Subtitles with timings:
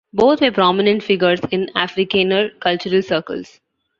[0.13, 3.59] Both were prominent figures in Afrikaner cultural circles.